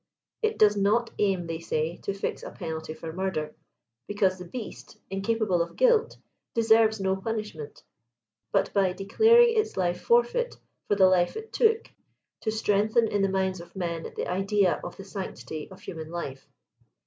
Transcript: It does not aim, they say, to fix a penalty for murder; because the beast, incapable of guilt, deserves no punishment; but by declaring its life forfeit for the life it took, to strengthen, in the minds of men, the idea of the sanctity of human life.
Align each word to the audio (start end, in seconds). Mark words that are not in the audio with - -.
It 0.41 0.57
does 0.57 0.75
not 0.75 1.11
aim, 1.19 1.45
they 1.45 1.59
say, 1.59 1.97
to 1.97 2.13
fix 2.15 2.41
a 2.41 2.49
penalty 2.49 2.95
for 2.95 3.13
murder; 3.13 3.55
because 4.07 4.39
the 4.39 4.45
beast, 4.47 4.97
incapable 5.11 5.61
of 5.61 5.75
guilt, 5.75 6.17
deserves 6.55 6.99
no 6.99 7.15
punishment; 7.17 7.83
but 8.51 8.73
by 8.73 8.93
declaring 8.93 9.55
its 9.55 9.77
life 9.77 10.01
forfeit 10.01 10.57
for 10.87 10.95
the 10.95 11.05
life 11.05 11.37
it 11.37 11.53
took, 11.53 11.91
to 12.41 12.49
strengthen, 12.49 13.09
in 13.09 13.21
the 13.21 13.29
minds 13.29 13.61
of 13.61 13.75
men, 13.75 14.11
the 14.15 14.25
idea 14.27 14.79
of 14.83 14.97
the 14.97 15.03
sanctity 15.05 15.69
of 15.69 15.81
human 15.81 16.09
life. 16.09 16.47